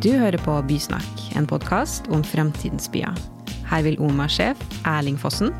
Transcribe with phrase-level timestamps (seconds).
[0.00, 3.12] Du hører på Bysnakk, en podkast om fremtidens byer.
[3.68, 4.56] Her vil OMA-sjef
[4.88, 5.50] Erling Fossen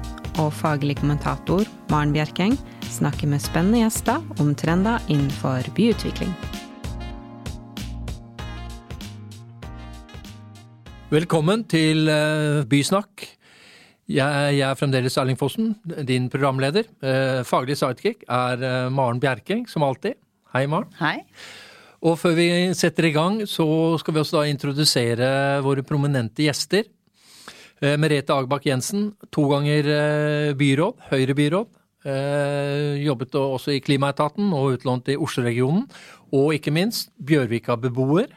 [0.41, 2.57] og faglig kommentator Maren Bjerkeng
[2.89, 6.33] snakke med spennende gjester om trender innenfor byutvikling.
[11.13, 13.29] Velkommen til eh, Bysnakk.
[14.09, 16.89] Jeg, jeg er fremdeles Erling Fossen, din programleder.
[17.05, 20.17] Eh, Faglig sidekick er eh, Maren Bjerking, som alltid.
[20.57, 20.89] Hei, Maren.
[20.97, 21.19] Hei.
[22.01, 22.47] Og før vi
[22.77, 23.67] setter i gang, så
[24.01, 25.27] skal vi også da introdusere
[25.65, 26.87] våre prominente gjester.
[27.81, 31.69] Eh, Merete Agbakk Jensen, to ganger eh, byråd, Høyre-byråd.
[32.09, 35.85] Eh, jobbet også i Klimaetaten og utlånt i Oslo-regionen.
[36.33, 38.33] Og ikke minst Bjørvika-beboer.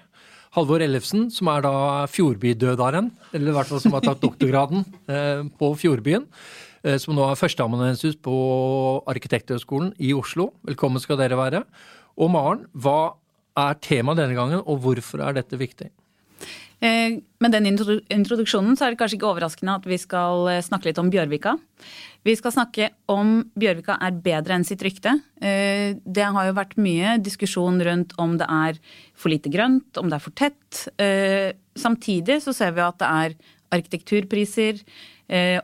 [0.57, 1.73] Halvor Ellefsen, som er da
[2.12, 4.84] fjordbydødaren, eller i hvert fall som har tatt doktorgraden
[5.59, 6.27] på Fjordbyen.
[7.02, 8.35] Som nå er førsteamanuensis på
[9.09, 10.51] Arkitekthøgskolen i Oslo.
[10.68, 11.63] Velkommen skal dere være.
[12.21, 13.16] Og Maren, hva
[13.59, 15.91] er temaet denne gangen, og hvorfor er dette viktig?
[16.84, 20.90] Eh, Med den introduksjonen så er det kanskje ikke overraskende at vi skal eh, snakke
[20.90, 21.55] litt om Bjørvika.
[22.27, 25.15] Vi skal snakke om Bjørvika er bedre enn sitt rykte.
[25.40, 28.79] Eh, Det har jo vært mye diskusjon rundt om det er
[29.15, 30.84] for lite grønt, om det er for tett.
[31.79, 33.35] Samtidig så ser vi at det er
[33.73, 34.84] arkitekturpriser,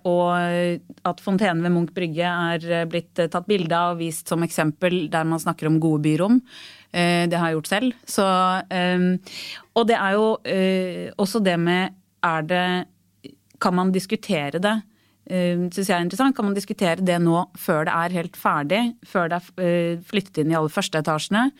[0.07, 5.03] og at fontenen ved Munch brygge er blitt tatt bilde av og vist som eksempel
[5.11, 6.39] der man snakker om gode byrom.
[6.93, 7.93] Eh, Det har jeg gjort selv.
[8.05, 8.25] Så,
[8.69, 9.17] eh,
[9.75, 12.85] og det er jo eh, også det med Er det
[13.61, 14.81] Kan man diskutere det?
[15.29, 16.35] Syns jeg er interessant.
[16.35, 18.95] Kan man diskutere det nå før det er helt ferdig?
[19.05, 21.51] Før det er eh, flyttet inn i alle første etasjene?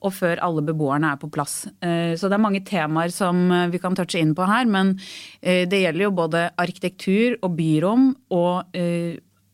[0.00, 1.66] Og før alle beboerne er på plass.
[1.82, 4.64] Så det er mange temaer som vi kan touche inn på her.
[4.64, 4.94] Men
[5.42, 8.78] det gjelder jo både arkitektur og byrom og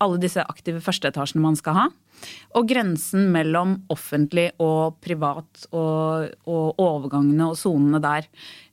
[0.04, 1.84] alle disse aktive førsteetasjene man skal ha.
[2.56, 8.28] Og grensen mellom offentlig og privat og, og overgangene og sonene der.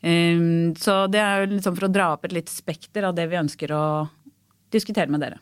[0.06, 3.28] Um, så det er jo liksom for å dra opp et litt spekter av det
[3.32, 3.86] vi ønsker å
[4.72, 5.42] diskutere med dere.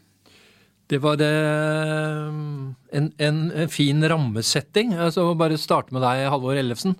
[0.89, 4.95] Det var en, en, en fin rammesetting.
[4.95, 6.95] Jeg Altså, bare starte med deg, Halvor Ellefsen.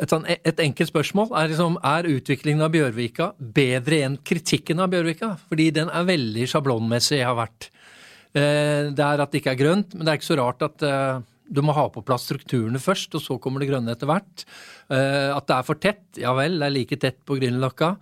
[0.00, 4.88] Et, sånn, et enkelt spørsmål er, liksom, er utviklingen av Bjørvika bedre enn kritikken av
[4.94, 5.34] Bjørvika?
[5.50, 7.68] Fordi den er veldig sjablonmessig har vært.
[8.32, 10.86] Eh, Det er at det ikke er grønt, men det er ikke så rart at
[10.86, 14.46] eh, du må ha på plass strukturene først, og så kommer det grønne etter hvert.
[14.88, 17.96] Eh, At det er for tett, ja vel, det er like tett på Grünerløkka.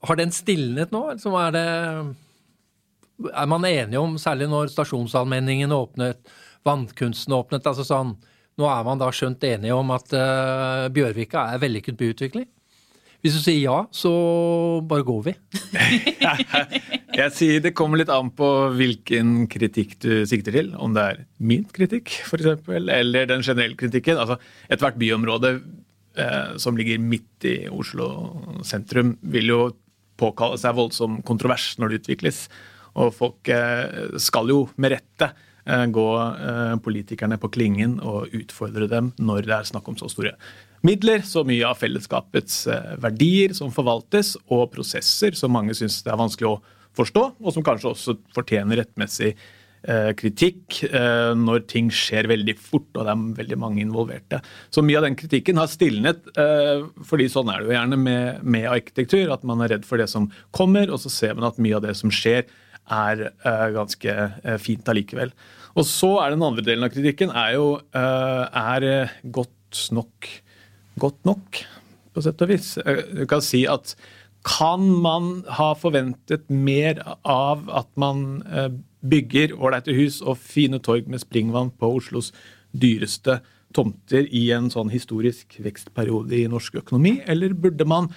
[0.00, 1.66] Har den stilnet nå, Liksom er det
[3.30, 6.18] Er man enige om, særlig når stasjonsallmenningen åpnet,
[6.66, 8.16] vannkunsten åpnet, altså sånn
[8.60, 12.48] Nå er man da skjønt enige om at uh, Bjørvika er vellykket byutvikling?
[13.20, 14.10] Hvis du sier ja, så
[14.88, 15.32] bare går vi.
[17.20, 18.48] Jeg sier det kommer litt an på
[18.78, 20.70] hvilken kritikk du sikter til.
[20.72, 24.20] Om det er min kritikk, f.eks., eller den generelle kritikken.
[24.20, 24.38] Altså,
[24.72, 25.52] Ethvert byområde
[26.16, 28.08] eh, som ligger midt i Oslo
[28.64, 29.60] sentrum, vil jo
[30.20, 32.46] påkalle seg voldsom kontrovers når det utvikles.
[32.96, 35.32] Og folk eh, skal jo med rette
[35.92, 40.34] gå eh, politikerne på klingen og utfordre dem når det er snakk om så store
[40.86, 46.12] midler, så mye av fellesskapets eh, verdier som forvaltes, og prosesser som mange syns det
[46.12, 46.60] er vanskelig å
[46.96, 52.88] forstå, og som kanskje også fortjener rettmessig eh, kritikk eh, når ting skjer veldig fort
[52.96, 54.40] og det er veldig mange involverte.
[54.72, 58.42] Så mye av den kritikken har stilnet, eh, fordi sånn er det jo gjerne med,
[58.42, 61.60] med arkitektur, at man er redd for det som kommer, og så ser man at
[61.62, 62.48] mye av det som skjer,
[62.90, 65.32] er eh, ganske eh, fint allikevel.
[65.78, 70.30] Og så er den andre delen av kritikken er jo eh, er godt nok
[71.00, 71.62] godt nok,
[72.12, 72.74] på sett og vis.
[73.14, 73.94] Du kan si at
[74.44, 78.42] kan man ha forventet mer av at man
[79.00, 82.32] bygger ålreite hus og fine torg med springvann på Oslos
[82.76, 83.38] dyreste
[83.72, 88.10] tomter i en sånn historisk vekstperiode i norsk økonomi, eller burde man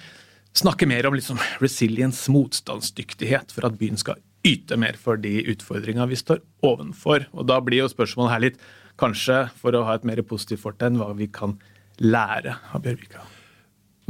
[0.54, 6.06] snakke mer om liksom resilience, motstandsdyktighet, for at byen skal yte mer for de utfordringa
[6.10, 7.28] vi står ovenfor?
[7.32, 8.58] Og da blir jo spørsmålet her litt,
[9.00, 11.56] kanskje for å ha et mer positivt fortegn, hva vi kan
[12.02, 13.24] lære av Bjørvika.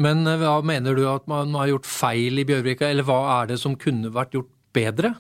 [0.01, 3.53] Men eh, hva mener du at man har gjort feil i Bjørvika, eller hva er
[3.53, 5.15] det som kunne vært gjort bedre?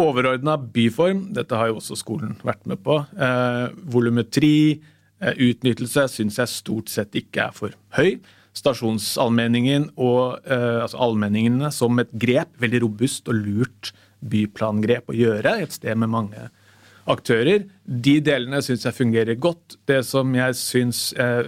[0.00, 2.98] Overordna byform, dette har jo også skolen vært med på.
[3.14, 4.80] Eh, volumetri,
[5.20, 8.18] eh, utnyttelse, syns jeg stort sett ikke er for høy.
[8.54, 13.90] Stasjonsallmenningen og eh, altså allmenningene som et grep, veldig robust og lurt
[14.24, 16.48] byplangrep å gjøre, et sted med mange
[17.10, 17.66] aktører.
[17.84, 19.76] De delene syns jeg fungerer godt.
[19.90, 21.42] Det som jeg syns eh,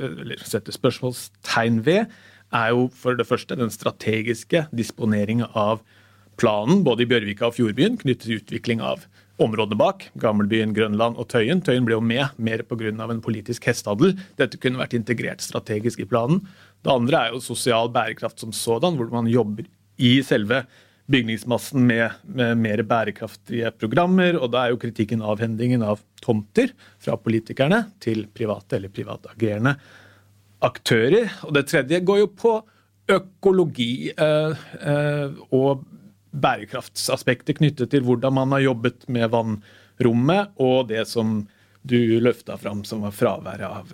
[0.44, 2.10] setter spørsmålstegn ved,
[2.54, 5.82] er jo for det første den strategiske disponeringa av
[6.40, 9.06] planen, både i Bjørvika og Fjordbyen, knyttet til utvikling av
[9.42, 10.08] områdene bak.
[10.20, 11.60] Gammelbyen, Grønland og Tøyen.
[11.64, 12.90] Tøyen ble jo med mer pga.
[12.90, 14.16] en politisk hestehandel.
[14.36, 16.40] Dette kunne vært integrert strategisk i planen.
[16.82, 19.64] Det andre er jo sosial bærekraft som sådan, hvor man jobber
[19.98, 20.64] i selve
[21.06, 24.38] bygningsmassen med, med, mer bærekraftige programmer.
[24.40, 29.76] Og da er jo kritikken avhendingen av tomter fra politikerne til private eller privatagerende
[30.64, 31.28] aktører.
[31.44, 32.56] Og det tredje går jo på
[33.12, 35.84] økologi eh, eh, og
[36.42, 41.40] bærekraftsaspekter knyttet til hvordan man har jobbet med vannrommet, og det som
[41.86, 43.92] du løfta fram som var fraværet av,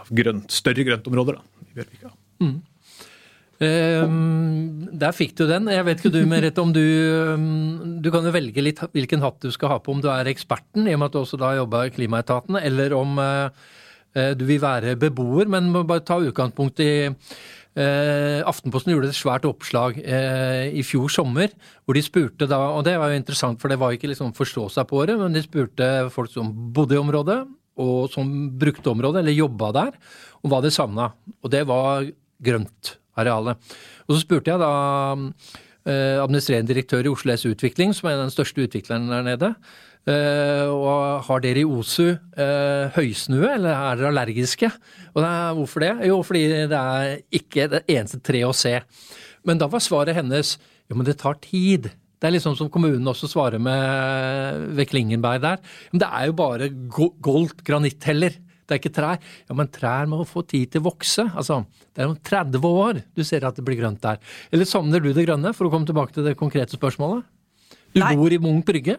[0.00, 2.12] av grønt, større grøntområder da, i Bjørvika.
[2.42, 2.56] Mm.
[3.56, 5.70] Um, der fikk du den.
[5.72, 6.82] Jeg vet ikke du, Merete, om du
[7.32, 10.28] um, Du kan jo velge litt hvilken hatt du skal ha på, om du er
[10.28, 13.48] eksperten, i og med at du også da jobba i Klimaetaten, eller om uh,
[14.36, 15.48] du vil være beboer.
[15.52, 16.92] Men må bare ta utgangspunkt i
[17.76, 21.52] uh, Aftenposten gjorde et svært oppslag eh, i fjor sommer,
[21.84, 24.68] hvor de spurte da, og det var jo interessant, for det var ikke liksom forstå
[24.74, 27.40] seg på det, men de spurte folk som bodde i området,
[27.76, 29.96] og som brukte området, eller jobba der,
[30.40, 31.10] om hva de savna.
[31.44, 32.06] Og det var
[32.42, 33.60] grønt arealet.
[34.06, 34.72] Og så spurte jeg da
[35.86, 39.52] eh, administrerende direktør i Oslo S Utvikling, som er den største utvikleren der nede.
[40.06, 44.70] Uh, og har dere i OSU uh, høysnue, eller er dere allergiske?
[45.14, 45.92] Og det er, hvorfor det?
[46.06, 48.76] Jo, fordi det er ikke det eneste treet å se.
[49.46, 50.54] Men da var svaret hennes
[50.86, 51.90] jo, men det tar tid.
[51.90, 55.62] Det er liksom som kommunen også svarer med ved Klingenberg der.
[55.90, 59.20] Men det er jo bare goldt granitt heller det er ikke trær.
[59.46, 61.22] Ja, men trær må få tid til å vokse.
[61.38, 61.60] Altså,
[61.94, 64.18] det er om 30 år du ser at det blir grønt der.
[64.50, 67.22] Eller savner du det grønne, for å komme tilbake til det konkrete spørsmålet?
[67.94, 68.16] Du Nei.
[68.18, 68.98] bor i Munch brygge?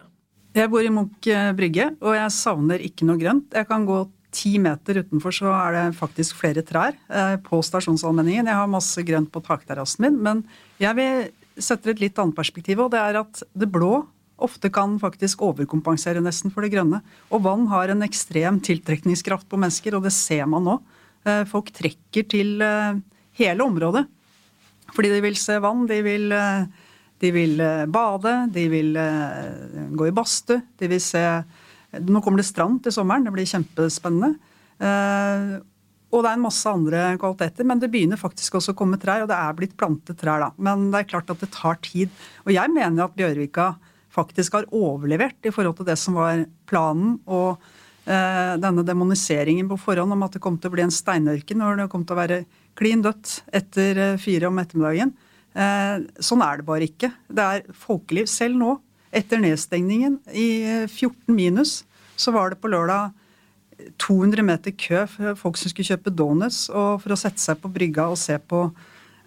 [0.58, 3.52] Jeg bor i Munch eh, brygge, og jeg savner ikke noe grønt.
[3.54, 4.00] Jeg kan gå
[4.34, 8.48] ti meter utenfor, så er det faktisk flere trær eh, på stasjonsallmenningen.
[8.50, 10.40] Jeg har masse grønt på takterrassen min, men
[10.82, 11.28] jeg vil
[11.62, 14.02] sette et litt annet perspektiv, og det er at det blå
[14.42, 17.00] ofte kan faktisk overkompensere nesten for det grønne.
[17.30, 20.76] Og vann har en ekstrem tiltrekningskraft på mennesker, og det ser man nå.
[21.22, 22.58] Eh, folk trekker til
[23.38, 24.08] hele området
[24.96, 26.32] fordi de vil se vann, de vil,
[27.18, 28.92] de vil bade, de vil
[29.98, 31.24] gå i badstue, de vil se
[31.88, 34.34] Nå kommer det strand til sommeren, det blir kjempespennende.
[36.08, 39.24] Og det er en masse andre kvaliteter, men det begynner faktisk også å komme trær.
[39.24, 40.50] Og det er blitt plantet trær, da.
[40.60, 42.12] Men det er klart at det tar tid.
[42.46, 43.70] Og jeg mener at Bjørvika
[44.12, 47.18] faktisk har overlevert i forhold til det som var planen.
[47.26, 47.60] og
[48.08, 51.82] eh, denne demoniseringen på forhånd om at det kom til å bli en steinørken når
[51.82, 52.38] det kom til å være
[52.78, 55.12] klin dødt etter eh, fire om ettermiddagen.
[55.54, 57.12] Eh, sånn er det bare ikke.
[57.28, 58.28] Det er folkeliv.
[58.30, 58.74] Selv nå,
[59.14, 60.48] etter nedstengningen i
[60.86, 61.80] 14 eh, minus,
[62.18, 63.14] så var det på lørdag
[64.02, 67.70] 200 meter kø for folk som skulle kjøpe donuts og for å sette seg på
[67.70, 68.64] brygga og se på,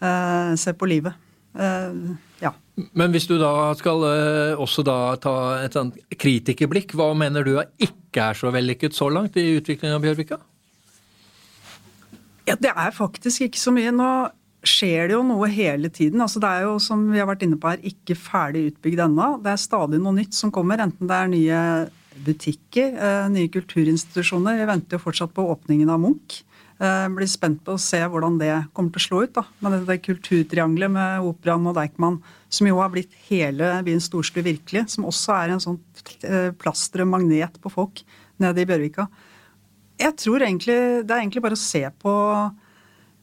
[0.03, 1.15] eh, se på livet.
[1.55, 1.93] Eh,
[2.41, 2.53] ja.
[2.93, 7.55] Men hvis du da skal eh, også da ta et sånt kritikerblikk, hva mener du
[7.79, 10.39] ikke er så vellykket så langt i utviklingen av Bjørvika?
[12.47, 13.91] Ja, Det er faktisk ikke så mye.
[13.91, 14.31] Nå
[14.61, 16.21] skjer det jo noe hele tiden.
[16.21, 19.31] Altså Det er jo, som vi har vært inne på her, ikke ferdig utbygd ennå.
[19.41, 21.63] Det er stadig noe nytt som kommer, enten det er nye
[22.21, 24.59] butikker, uh, nye kulturinstitusjoner.
[24.59, 26.41] Vi venter jo fortsatt på åpningen av Munch.
[26.81, 29.33] Jeg eh, blir spent på å se hvordan det kommer til å slå ut.
[29.35, 29.43] da.
[29.61, 32.17] Men det kulturtriangelet med Operaen og Deichman,
[32.49, 35.77] som jo har blitt hele byens storstue virkelig, som også er en sånn
[36.25, 38.01] eh, plaster og magnet på folk
[38.41, 39.05] nede i Bjørvika.
[40.01, 42.15] Jeg tror egentlig, Det er egentlig bare å se på,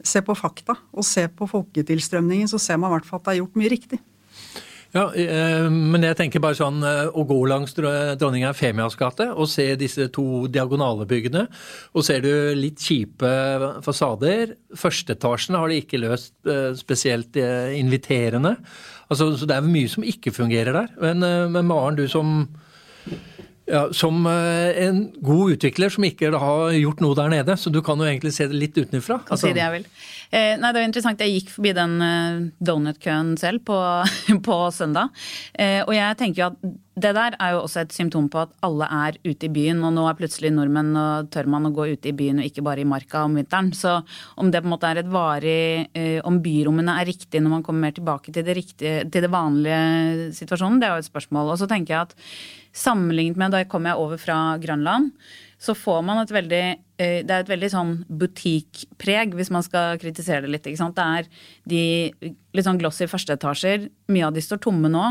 [0.04, 3.34] se på fakta og se på folketilstrømningen, så ser man i hvert fall at det
[3.34, 4.00] er gjort mye riktig.
[4.94, 9.50] Ja, eh, men jeg tenker bare sånn eh, å gå langs dronning Eufemias gate og
[9.52, 11.44] se disse to diagonale byggene,
[11.92, 13.28] og ser du litt kjipe
[13.84, 14.54] fasader.
[14.80, 18.56] Førsteetasjene har de ikke løst eh, spesielt inviterende.
[19.12, 20.96] Altså, så det er mye som ikke fungerer der.
[21.04, 22.46] Men, men Maren, du som
[23.68, 28.00] ja, Som en god utvikler som ikke har gjort noe der nede, så du kan
[28.00, 29.20] jo egentlig se det litt utenfra.
[29.22, 29.86] Kan altså, si det jeg vil.
[30.28, 31.22] Eh, nei, det var interessant.
[31.24, 33.78] Jeg gikk forbi den eh, donutkøen selv på,
[34.48, 35.14] på søndag.
[35.56, 38.52] Eh, og jeg tenker jo at det der er jo også et symptom på at
[38.66, 41.86] alle er ute i byen, og nå er plutselig nordmenn og tør man å gå
[41.94, 43.70] ute i byen og ikke bare i marka om vinteren.
[43.76, 44.00] Så
[44.36, 47.64] om det på en måte er et varig eh, Om byrommene er riktige når man
[47.66, 51.54] kommer mer tilbake til det, riktige, til det vanlige situasjonen, det er jo et spørsmål.
[51.54, 52.16] Og så tenker jeg at
[52.78, 55.10] sammenlignet med da kom jeg over fra Grønland,
[55.58, 56.62] så får man et veldig
[57.02, 60.68] eh, Det er et veldig sånn butikkpreg, hvis man skal kritisere det litt.
[60.70, 60.98] ikke sant?
[60.98, 61.28] Det er
[61.72, 63.88] de litt sånn glossy førsteetasjer.
[64.14, 65.10] Mye av de står tomme nå.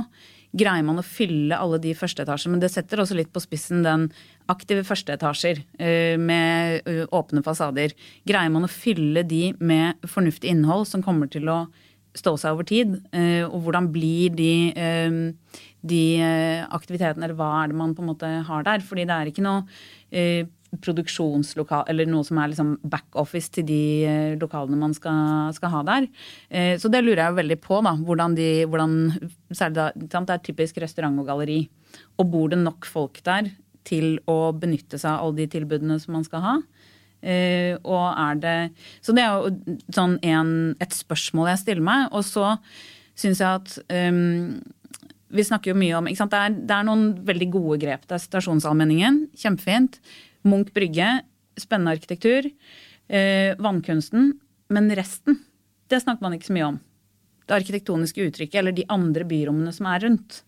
[0.57, 2.55] Greier man å fylle alle de førsteetasjene?
[2.55, 4.07] Men det setter også litt på spissen den
[4.47, 7.91] aktive førsteetasjer eh, med eh, åpne fasader.
[8.27, 11.65] Greier man å fylle de med fornuftig innhold som kommer til å
[12.17, 12.95] stå seg over tid?
[13.45, 14.53] Og hvordan blir de
[15.89, 18.83] de eh, aktivitetene, eller hva er det man på en måte har der.
[18.85, 19.65] Fordi det er ikke noe
[20.11, 20.45] eh,
[20.83, 25.83] produksjonslokal, eller noe som er liksom backoffice til de eh, lokalene man skal, skal ha
[25.87, 26.09] der.
[26.49, 27.95] Eh, så det lurer jeg veldig på, da.
[28.07, 28.97] Hvordan de, hvordan,
[29.51, 31.61] særlig da, det er typisk restaurant og galleri.
[32.19, 33.51] Og bor det nok folk der
[33.87, 36.59] til å benytte seg av alle de tilbudene som man skal ha?
[37.17, 38.57] Uh, og er det
[39.01, 42.11] Så det er jo sånn en, et spørsmål jeg stiller meg.
[42.13, 42.51] Og så
[43.17, 43.73] syns jeg at
[44.11, 44.59] um,
[45.27, 48.05] Vi snakker jo mye om det er, det, er, noen veldig gode grep.
[48.07, 49.25] Det er stasjonsallmenningen.
[49.37, 49.99] Kjempefint.
[50.47, 51.09] Munch brygge.
[51.59, 52.49] Spennende arkitektur.
[53.07, 54.33] Eh, vannkunsten.
[54.73, 55.39] Men resten,
[55.91, 56.79] det snakker man ikke så mye om.
[57.47, 60.41] Det arkitektoniske uttrykket eller de andre byrommene som er rundt.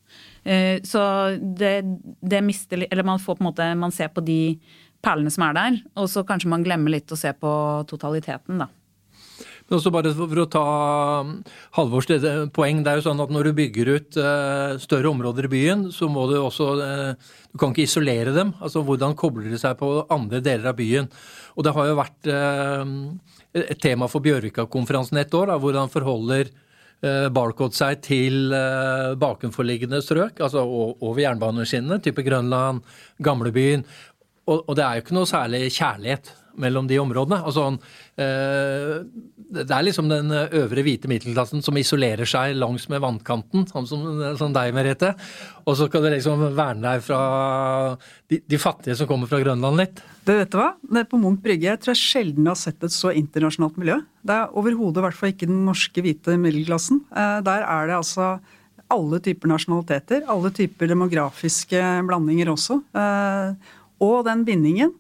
[0.44, 1.02] Eh, så
[1.40, 1.78] det,
[2.20, 4.58] det mister Eller man får på en måte Man ser på de
[5.04, 5.80] perlene som er der.
[6.00, 7.52] Og så kanskje man glemmer litt å se på
[7.88, 8.68] totaliteten, da.
[9.70, 10.64] Men også bare for å ta
[11.22, 11.34] um,
[11.78, 12.08] Halvors
[12.56, 12.82] poeng.
[12.82, 16.10] Det er jo sånn at når du bygger ut uh, større områder i byen, så
[16.10, 18.56] må du også uh, Du kan ikke isolere dem.
[18.58, 21.12] Altså hvordan kobler de seg på andre deler av byen.
[21.54, 22.96] Og det har jo vært uh,
[23.54, 25.54] et tema for Bjørvika-konferansen et år.
[25.54, 26.52] Da, hvordan forholder
[27.32, 28.52] Barcode seg til
[29.16, 32.82] bakenforliggende strøk, altså over jernbaneskinnene, type Grønland,
[33.24, 33.86] Gamlebyen.
[34.50, 37.38] Og, og, det er jo ikke noe særlig kjærlighet mellom de områdene.
[37.46, 37.70] Altså,
[38.20, 38.96] eh,
[39.50, 44.04] det er liksom den øvre hvite middelklassen som isolerer seg langs med vannkanten, sånn som,
[44.38, 45.14] som deg, Merete.
[45.64, 47.22] Og så skal du liksom verne deg fra
[48.30, 50.04] de, de, fattige som kommer fra Grønland litt.
[50.28, 50.74] Det vet du hva?
[50.84, 54.00] Det er på Munch brygge jeg tror jeg sjelden har sett et så internasjonalt miljø.
[54.26, 57.04] Det er overhodet i hvert fall ikke den norske hvite middelklassen.
[57.10, 58.34] Eh, der er det altså
[58.90, 62.80] alle typer nasjonaliteter, alle typer demografiske blandinger også.
[62.98, 64.94] Eh, og den bindingen,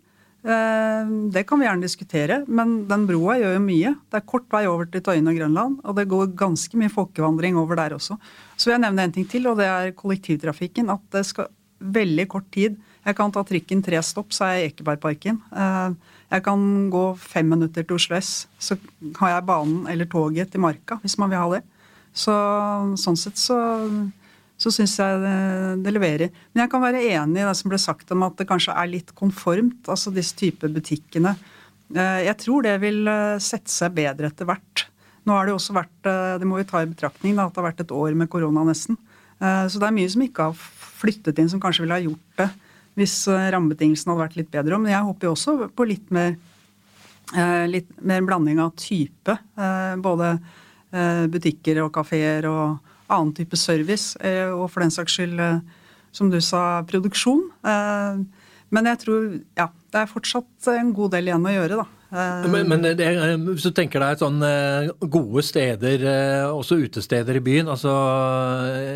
[0.44, 3.94] eh, det kan vi gjerne diskutere, men den broa gjør jo mye.
[4.12, 7.58] Det er kort vei over til Tøyen og Grønland, og det går ganske mye folkevandring
[7.60, 8.20] over der også.
[8.56, 10.91] Så vil jeg nevne en ting til, og det er kollektivtrafikken.
[10.91, 12.77] At det skal veldig kort tid
[13.08, 15.38] Jeg kan ta trikken tre stopp, så er jeg i Ekebergparken.
[15.56, 15.94] Eh,
[16.29, 18.75] jeg kan gå fem minutter til Oslo S, så
[19.18, 21.62] har jeg banen eller toget til Marka, hvis man vil ha det.
[22.13, 22.36] Så
[23.00, 23.56] sånn sett så
[24.60, 25.36] så syns jeg det,
[25.86, 26.34] det, leverer.
[26.51, 28.92] Men jeg kan være enig i det som ble sagt om at det kanskje er
[28.92, 31.36] litt konformt, altså disse type butikkene.
[31.96, 34.86] Eh, jeg tror det vil eh, sette seg bedre etter hvert.
[35.25, 37.56] Nå har det jo også vært, eh, det må vi ta i betraktning, da, at
[37.56, 39.00] det har vært et år med korona nesten.
[39.39, 40.63] Så det er mye som ikke har
[41.00, 42.48] flyttet inn, som kanskje ville ha gjort det
[43.00, 44.75] hvis rammebetingelsene hadde vært litt bedre.
[44.84, 46.34] Men jeg håper jo også på litt mer,
[47.72, 49.38] litt mer blanding av type.
[50.04, 50.34] Både
[51.32, 55.86] butikker og kafeer og annen type service, eh, og for den saks skyld, eh,
[56.16, 57.46] som du sa, produksjon.
[57.66, 58.20] Eh,
[58.70, 59.24] men jeg tror
[59.58, 61.88] ja, det er fortsatt en god del igjen å gjøre, da.
[62.10, 63.06] Men, men det,
[63.46, 64.42] hvis du tenker deg sånn
[65.13, 66.01] gode steder,
[66.50, 67.92] også utesteder i byen altså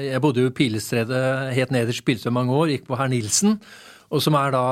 [0.01, 1.20] Jeg bodde jo i Pilestredet
[1.53, 3.60] helt nederst i Pilestredet mange år, gikk på Herr Nilsen,
[4.10, 4.63] og som er da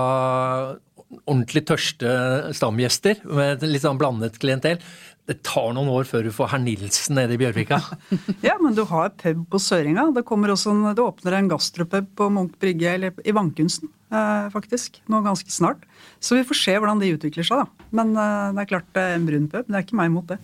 [1.30, 2.12] ordentlig tørste
[2.56, 4.82] stamgjester med litt sånn blandet klientell
[5.30, 7.78] det tar noen år før du får herr Nilsen nede i Bjørvika.
[8.48, 10.08] ja, men du har pub på Søringa.
[10.16, 15.00] Det, også en, det åpner en gastropub på Munch brygge, eller i Vannkunsten, eh, faktisk.
[15.12, 15.86] Nå ganske snart.
[16.20, 17.88] Så vi får se hvordan de utvikler seg, da.
[18.02, 19.70] Men eh, det er klart, en brun pub.
[19.70, 20.42] Det er ikke meg imot det.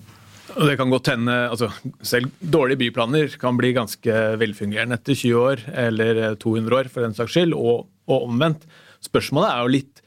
[0.55, 1.67] Og det kan godt hende, altså
[2.07, 7.17] Selv dårlige byplaner kan bli ganske velfungerende etter 20 år, eller 200 år for den
[7.17, 8.63] saks skyld, og, og omvendt.
[9.03, 10.03] Spørsmålet er jo litt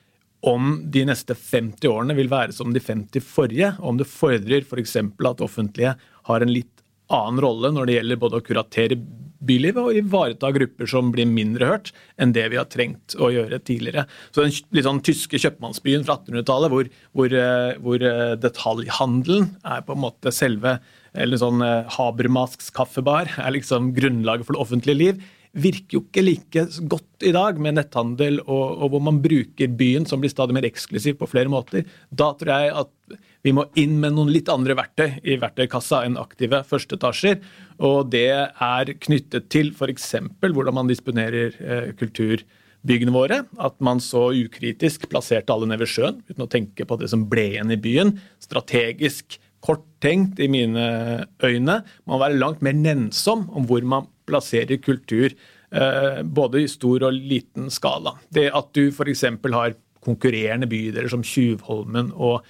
[0.47, 4.65] om de neste 50 årene vil være som de 50 forrige, og om det fordrer
[4.65, 4.97] f.eks.
[5.17, 5.97] For at offentlige
[6.31, 6.81] har en litt
[7.11, 8.99] annen rolle når det gjelder både å kuratere
[9.41, 13.61] bylivet og ivareta grupper som blir mindre hørt enn det vi har trengt å gjøre
[13.65, 14.05] tidligere.
[14.31, 19.85] Så Den litt sånn tyske kjøpmannsbyen fra 1800-tallet, hvor, hvor, eh, hvor, eh, detaljhandelen er
[19.87, 20.79] på en måte selve
[21.17, 26.23] eller sånn eh, Habermasks kaffebar er liksom grunnlaget for det offentlige liv virker jo ikke
[26.23, 30.55] like godt i dag med netthandel og, og, hvor man bruker byen som blir stadig
[30.57, 31.89] mer eksklusiv på flere måter.
[32.11, 36.21] Da tror jeg at vi må inn med noen litt andre verktøy i verktøykassa enn
[36.21, 37.41] aktive førsteetasjer.
[37.89, 40.11] Og det er knyttet til f.eks.
[40.41, 43.43] hvordan man disponerer eh, kulturbyggene våre.
[43.59, 47.27] At man så ukritisk plasserte alle nede ved sjøen uten å tenke på det som
[47.33, 48.19] ble igjen i byen.
[48.45, 50.87] Strategisk korttenkt i mine
[51.45, 51.81] øyne.
[52.05, 55.35] Man må være langt mer nennsom om hvor man plasserer kultur,
[55.75, 58.17] eh, både i stor og liten skala.
[58.33, 59.27] Det at du f.eks.
[59.53, 62.47] har konkurrerende bydeler som Tjuvholmen og,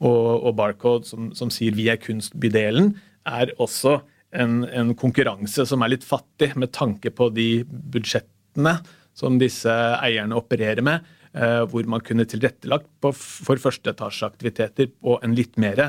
[0.00, 2.94] og, og Barcode, som, som, sier 'vi er kunstbydelen',
[3.26, 4.00] er også
[4.34, 8.78] en, en, konkurranse som er litt fattig med tanke på de budsjettene
[9.14, 11.04] som disse eierne opererer med.
[11.34, 15.80] hvor man kunne tilrettelagt for førsteetasjeaktiviteter på en litt mer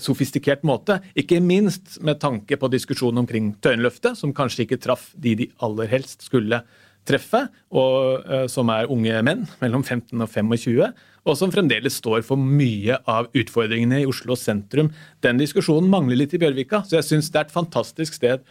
[0.00, 0.94] sofistikert måte.
[1.12, 5.90] Ikke minst med tanke på diskusjonen omkring Tøyenløftet, som kanskje ikke traff de de aller
[5.92, 6.62] helst skulle
[7.04, 7.42] treffe,
[7.76, 10.94] og som er unge menn mellom 15 og 25
[11.24, 14.90] og som fremdeles står for mye av utfordringene i Oslo sentrum.
[15.24, 18.44] Den diskusjonen mangler litt i Bjørvika, så jeg syns det er et fantastisk sted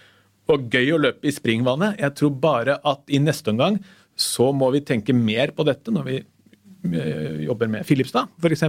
[0.51, 2.01] og gøy å løpe i springvannet.
[2.01, 3.77] Jeg tror bare at i neste omgang
[4.19, 8.65] så må vi tenke mer på dette når vi eh, jobber med Filipstad, f.eks.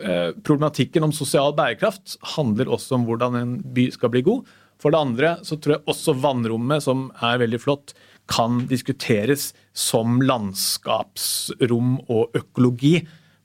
[0.00, 4.48] Eh, problematikken om sosial bærekraft handler også om hvordan en by skal bli god.
[4.82, 7.94] For det andre så tror jeg også vannrommet, som er veldig flott,
[8.30, 13.00] kan diskuteres som landskapsrom og økologi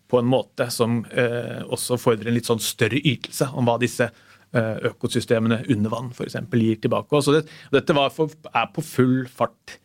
[0.07, 4.07] på en måte som eh, også fordrer en litt sånn større ytelse om hva disse
[4.07, 6.39] eh, økosystemene under vann f.eks.
[6.53, 7.21] gir tilbake.
[7.21, 9.77] Så det, dette for, er på full fart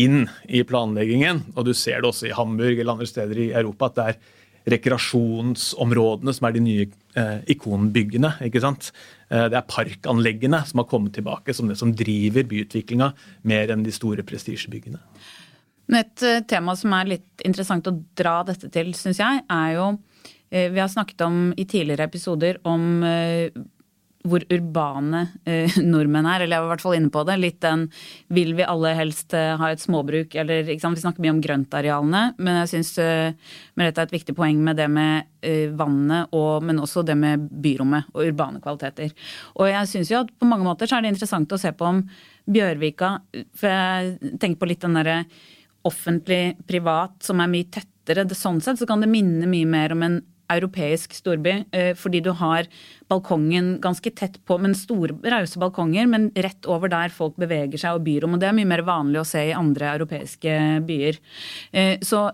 [0.00, 3.90] inn i planleggingen, og du ser det også i Hamburg eller andre steder i Europa
[3.90, 4.20] at det er
[4.72, 6.86] rekreasjonsområdene som er de nye
[7.18, 8.36] eh, ikonbyggene.
[8.46, 8.90] ikke sant?
[9.30, 13.12] Eh, det er parkanleggene som har kommet tilbake som det som driver byutviklinga,
[13.50, 15.00] mer enn de store prestisjebyggene.
[15.90, 19.90] Et eh, tema som er litt interessant å dra dette til, syns jeg, er jo
[20.50, 23.02] eh, Vi har snakket om i tidligere episoder om
[24.28, 27.36] hvor urbane uh, nordmenn er, eller jeg var i hvert fall inne på det.
[27.40, 27.86] Litt den
[28.36, 32.60] vil vi alle helst uh, ha et småbruk, eller Vi snakker mye om grøntarealene, men
[32.62, 36.82] jeg syns uh, Merete er et viktig poeng med det med eh, vannet, og, men
[36.82, 39.14] også det med byrommet og urbane kvaliteter.
[39.56, 41.86] Og jeg syns jo at på mange måter så er det interessant å se på
[41.88, 42.02] om
[42.50, 43.12] Bjørvika
[43.56, 45.22] For jeg tenker på litt den derre
[45.86, 48.26] offentlig-privat som er mye tettere.
[48.36, 50.18] Sånn sett så kan det minne mye mer om en
[50.52, 52.68] europeisk storby, eh, fordi du har
[53.10, 57.98] balkongen ganske tett på, men store, rause balkonger, men rett over der folk beveger seg
[57.98, 58.36] og byrom.
[58.36, 60.54] Og det er mye mer vanlig å se i andre europeiske
[60.86, 61.18] byer.
[61.72, 62.28] Eh, så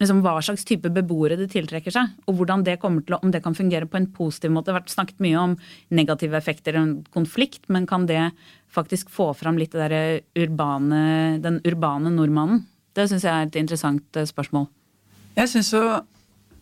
[0.00, 3.32] liksom, hva slags type beboere det tiltrekker seg, og hvordan det kommer til å, om
[3.34, 4.70] det kan fungere på en positiv måte.
[4.70, 5.56] Det har vært snakket mye om
[5.94, 8.30] negative effekter og konflikt, men kan det
[8.72, 12.64] faktisk få fram litt det urbane, den urbane nordmannen?
[12.96, 14.66] Det syns jeg er et interessant eh, spørsmål.
[15.38, 15.84] Jeg synes jo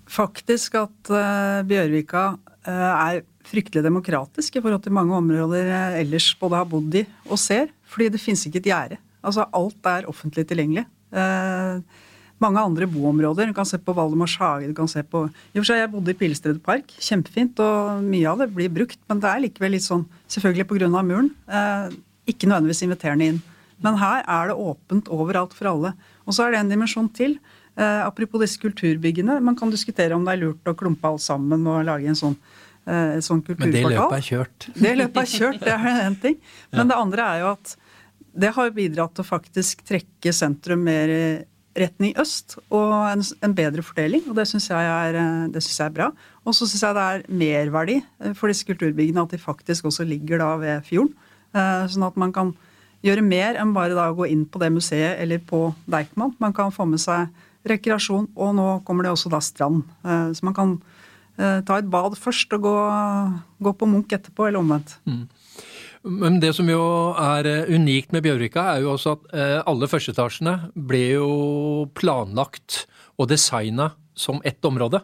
[0.09, 6.59] faktisk at uh, Bjørvika uh, er fryktelig demokratisk i forhold til mange områder ellers både
[6.61, 7.71] har bodd i og ser.
[7.89, 8.99] Fordi det fins ikke et gjerde.
[9.25, 10.85] Altså, alt er offentlig tilgjengelig.
[12.39, 13.51] Mange andre boområder.
[13.51, 14.69] Du kan se på Valdemars hage.
[14.69, 15.25] du kan se på...
[15.27, 16.93] I og for seg, Jeg bodde i Pilestredet park.
[17.03, 17.59] Kjempefint.
[17.59, 18.99] Og mye av det blir brukt.
[19.11, 21.03] Men det er likevel litt sånn, selvfølgelig pga.
[21.03, 21.97] muren, eh,
[22.31, 23.41] ikke nødvendigvis inviterende inn.
[23.83, 25.95] Men her er det åpent overalt for alle.
[26.27, 27.39] Og så er det en dimensjon til.
[27.79, 29.39] Eh, apropos disse kulturbyggene.
[29.45, 32.35] Man kan diskutere om det er lurt å klumpe alt sammen og lage en sånn,
[32.87, 33.71] eh, sånn kulturportal.
[33.71, 34.71] Men det løpet er kjørt.
[34.75, 36.41] Det løpet er kjørt, det er en ting.
[36.73, 36.89] Men ja.
[36.91, 37.77] det andre er jo at
[38.39, 41.15] det har bidratt til å faktisk trekke sentrum mer
[41.79, 44.25] retning øst, og en, en bedre fordeling.
[44.29, 46.11] Og det syns jeg, eh, jeg, er bra.
[46.45, 50.07] Og så syns jeg det er merverdi eh, for disse kulturbyggene at de faktisk også
[50.09, 51.15] ligger da ved fjorden.
[51.55, 52.55] Eh, sånn at man kan
[53.07, 56.35] gjøre mer enn bare da å gå inn på det museet eller på Deichman.
[56.43, 57.29] Man kan få med seg
[57.73, 59.85] rekreasjon, og nå kommer det også da strand.
[60.05, 60.75] Eh, så man kan
[61.39, 62.77] eh, ta et bad først og gå,
[63.65, 64.99] gå på Munch etterpå, eller omvendt.
[65.09, 65.27] Mm.
[66.19, 66.83] Men det som jo
[67.21, 71.31] er eh, unikt med Bjørvika, er jo også at alle førsteetasjene ble jo
[71.99, 72.85] planlagt
[73.19, 75.03] og designa som ett område.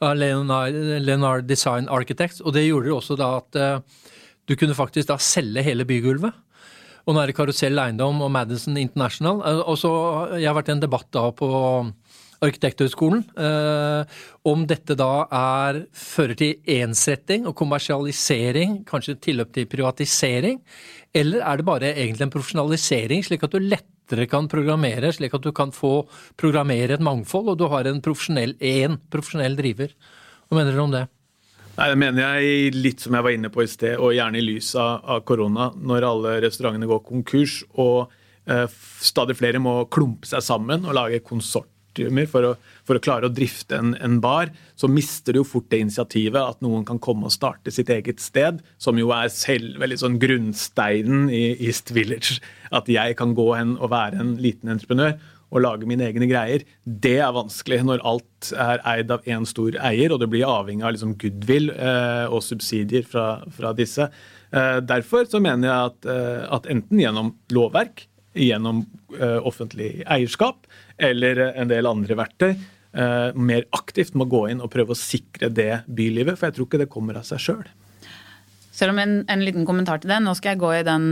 [0.00, 2.42] av Leonard Design Architects.
[2.42, 3.82] Og det gjorde jo også da at
[4.46, 6.34] du kunne faktisk da selge hele bygulvet.
[7.06, 9.42] Og nå er det Karusell Eiendom og Madison International.
[9.46, 9.92] Eh, og så,
[10.36, 11.50] Jeg har vært i en debatt da på
[12.44, 20.60] Arkitekthøgskolen eh, om dette da er, fører til ensretting og kommersialisering, kanskje tilløp til privatisering,
[21.16, 25.46] eller er det bare egentlig en profesjonalisering, slik at du lettere kan programmere, slik at
[25.46, 26.02] du kan få
[26.36, 29.96] programmere et mangfold, og du har en profesjonell, én profesjonell driver.
[30.46, 31.06] Hva mener dere om det?
[31.76, 34.44] Nei, Det mener jeg litt som jeg var inne på i sted, og gjerne i
[34.44, 35.70] lys av, korona.
[35.76, 38.12] Når alle restaurantene går konkurs og
[38.48, 38.64] eh,
[39.04, 42.54] stadig flere må klumpe seg sammen og lage konsortiumer for å,
[42.88, 46.40] for å klare å drifte en, en, bar, så mister du jo fort det initiativet
[46.40, 50.20] at noen kan komme og starte sitt eget sted, som jo er selv veldig sånn
[50.22, 52.40] grunnsteinen i East Village.
[52.72, 55.18] At jeg kan gå hen og være en liten entreprenør
[55.56, 56.64] og lage mine egne greier.
[56.84, 60.84] Det er vanskelig når alt er eid av én stor eier, og det blir avhengig
[60.84, 64.10] av liksom goodwill eh, og subsidier fra, fra disse.
[64.52, 68.84] Eh, derfor så mener jeg at, eh, at, enten gjennom lovverk, gjennom
[69.16, 70.68] eh, offentlig eierskap
[71.00, 75.48] eller en del andre verktøy, eh, mer aktivt må gå inn og prøve å sikre
[75.48, 76.36] det bylivet.
[76.36, 77.66] For jeg tror ikke det kommer av seg sjøl.
[78.76, 80.20] Selv om en, en, liten kommentar til det.
[80.20, 81.06] Nå skal jeg gå i den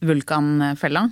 [0.00, 1.02] vulkanfella.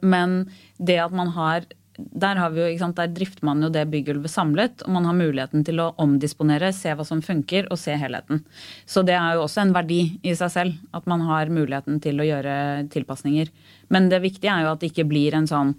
[0.00, 0.38] Men
[0.80, 1.66] det at man har
[1.98, 5.16] der, har vi jo, sant, der drifter man jo det byggulvet samlet, og man har
[5.18, 8.44] muligheten til å omdisponere, se hva som funker, og se helheten.
[8.86, 12.22] Så det er jo også en verdi i seg selv, at man har muligheten til
[12.22, 12.54] å gjøre
[12.94, 13.50] tilpasninger.
[13.90, 15.74] Men det viktige er jo at det ikke blir en sånn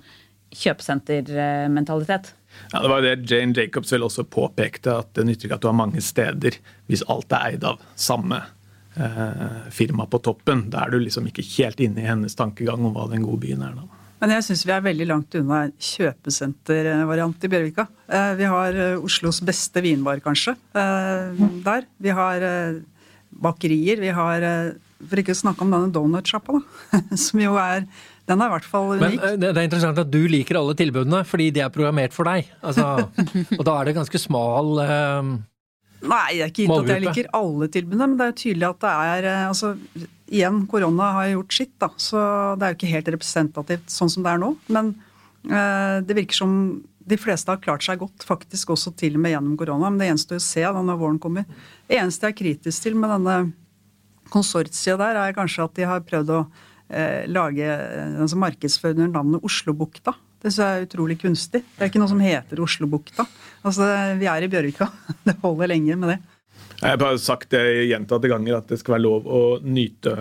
[0.60, 2.34] kjøpesentermentalitet.
[2.74, 5.70] Ja, Det var det Jane Jacobs vel også påpekte, at det nytter ikke at du
[5.70, 6.58] har mange steder
[6.90, 8.42] hvis alt er eid av samme
[8.98, 10.68] eh, firma på toppen.
[10.74, 13.64] Da er du liksom ikke helt inne i hennes tankegang om hva den gode byen
[13.64, 13.78] er.
[13.78, 13.99] da.
[14.20, 17.86] Men jeg syns vi er veldig langt unna kjøpesentervariant i Bjørvika.
[18.12, 21.88] Eh, vi har eh, Oslos beste vinbar, kanskje, eh, der.
[22.04, 22.46] Vi har
[23.30, 24.02] bakerier.
[24.04, 24.46] Vi har
[25.00, 27.02] For ikke å snakke om denne donutsjappa, da.
[27.26, 27.86] Som jo er
[28.28, 29.22] Den er i hvert fall unik.
[29.24, 32.52] Men det er interessant at du liker alle tilbudene, fordi de er programmert for deg.
[32.60, 33.08] Altså,
[33.60, 34.76] og da er det ganske smal
[36.00, 38.68] Nei, det er ikke gitt at jeg liker alle tilbudene, men det er jo tydelig
[38.70, 39.74] at det er altså
[40.30, 42.22] igjen, korona har gjort sitt, da, så
[42.60, 44.54] det er jo ikke helt representativt sånn som det er nå.
[44.72, 44.94] Men
[45.50, 46.54] eh, det virker som
[47.10, 49.90] de fleste har klart seg godt, faktisk også til og med gjennom korona.
[49.90, 51.48] Men det gjenstår å se da når våren kommer.
[51.90, 53.38] Det eneste jeg er kritisk til med denne
[54.30, 56.42] konsortiet der, er kanskje at de har prøvd å
[56.94, 57.70] eh, lage
[58.22, 60.14] altså markedsføre under navnet Oslobukta.
[60.40, 61.64] Det jeg er utrolig kunstig.
[61.76, 63.26] Det er ikke noe som heter Oslobukta.
[63.68, 63.88] Altså,
[64.20, 64.88] vi er i Bjørvika.
[65.28, 66.20] Det holder lenge med det.
[66.80, 70.14] Jeg har sagt det gjentatte ganger at det skal være lov å nyte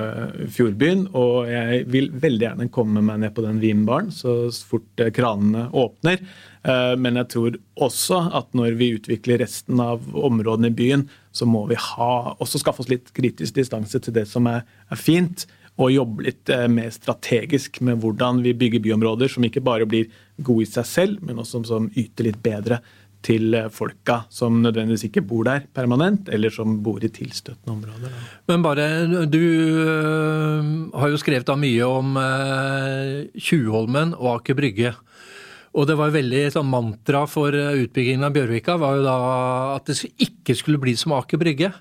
[0.51, 1.05] fjordbyen.
[1.15, 6.19] Og jeg vil veldig gjerne komme meg ned på den vinbaren så fort kranene åpner.
[6.67, 11.47] Eh, men jeg tror også at når vi utvikler resten av områdene i byen, så
[11.47, 15.47] må vi ha, også skaffe oss litt kritisk distanse til det som er, er fint.
[15.79, 20.09] Og jobbe litt eh, mer strategisk med hvordan vi bygger byområder som ikke bare blir
[20.43, 22.81] gode i seg selv, men også som yter litt bedre
[23.23, 28.13] til folka som nødvendigvis ikke bor der permanent, eller som bor i tilstøtende områder.
[28.47, 28.85] Men bare,
[29.27, 32.15] du øh, har jo skrevet da mye om
[33.35, 34.95] Tjuvholmen og Aker Brygge.
[35.79, 39.19] Og det var veldig sånn mantra for utbyggingen av Bjørvika var jo da
[39.75, 41.73] at det ikke skulle bli som Aker Brygge.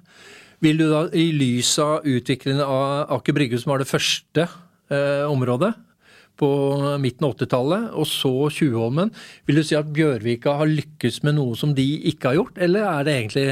[0.65, 5.25] Vil du da, i lys av utviklingen av Aker Brygge, som var det første eh,
[5.29, 5.73] området,
[6.37, 6.49] på
[7.01, 9.09] midten av 80-tallet, og så Tjuvholmen.
[9.49, 12.85] Vil du si at Bjørvika har lykkes med noe som de ikke har gjort, eller
[12.85, 13.47] er det egentlig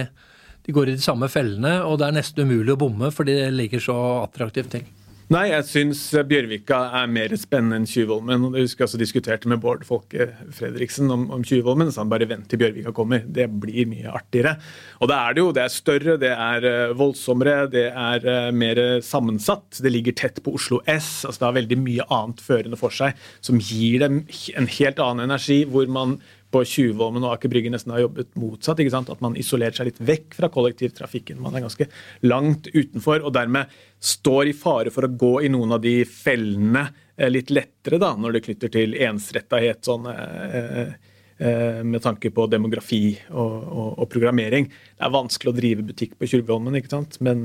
[0.66, 3.50] de går i de samme fellene, og det er nesten umulig å bomme fordi det
[3.54, 4.86] ligger så attraktivt til?
[5.34, 8.44] Nei, jeg syns Bjørvika er mer spennende enn Tjuvholmen.
[8.54, 11.90] Jeg husker jeg også diskuterte med Bård Folke Fredriksen om, om Tjuvholmen.
[11.90, 13.24] Så han bare vent til Bjørvika kommer.
[13.26, 14.54] Det blir mye artigere.
[15.02, 15.48] Og det er det jo.
[15.58, 19.82] Det er større, det er eh, voldsommere, det er eh, mer sammensatt.
[19.82, 21.26] Det ligger tett på Oslo S.
[21.26, 24.22] altså Det har veldig mye annet førende for seg som gir dem
[24.54, 26.20] en helt annen energi, hvor man
[26.56, 28.80] på Tjuvholmen og Aker Brygge nesten har jobbet motsatt.
[28.80, 29.12] ikke sant?
[29.12, 31.42] At man isolerer seg litt vekk fra kollektivtrafikken.
[31.44, 31.90] Man er ganske
[32.24, 36.88] langt utenfor, og dermed står i fare for å gå i noen av de fellene
[37.18, 39.84] eh, litt lettere da, når det knytter til ensrettahet.
[39.88, 44.70] sånn eh, eh, med tanke på demografi og, og, og, programmering.
[44.70, 47.18] Det er vanskelig å drive butikk på Tjurveholmen, ikke sant?
[47.28, 47.42] Men,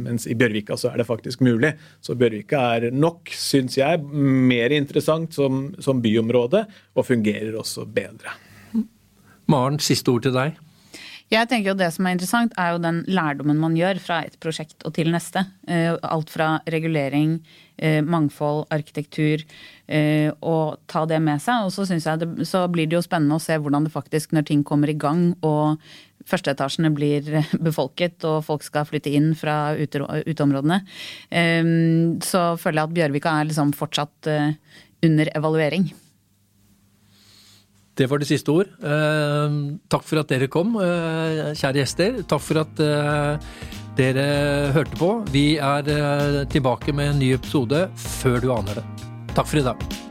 [0.00, 1.74] mens i Bjørvika så er det faktisk mulig.
[2.00, 6.64] Så Bjørvika er nok, syns jeg, mer interessant som, som byområde,
[6.96, 8.32] og fungerer også bedre.
[9.48, 10.56] Maren, siste ord til deg.
[11.28, 14.38] Jeg tenker jo Det som er interessant, er jo den lærdommen man gjør fra et
[14.40, 15.44] prosjekt og til neste.
[15.68, 17.38] Eh, alt fra regulering,
[17.76, 21.64] eh, mangfold, arkitektur, eh, og ta det med seg.
[21.64, 24.44] Og så, jeg det, så blir det jo spennende å se hvordan det faktisk, når
[24.50, 25.80] ting kommer i gang og
[26.28, 27.30] førsteetasjene blir
[27.68, 30.82] befolket og folk skal flytte inn fra uteområdene,
[32.20, 34.28] så føler jeg at Bjørvika er liksom fortsatt
[35.08, 35.88] under evaluering.
[37.98, 38.70] Det var det siste ord.
[38.78, 39.56] Eh,
[39.90, 42.22] takk for at dere kom, eh, kjære gjester.
[42.30, 43.58] Takk for at eh,
[43.98, 44.28] dere
[44.76, 45.10] hørte på.
[45.34, 48.97] Vi er tilbake med en ny episode før du aner det.
[49.38, 50.07] Tá frio da.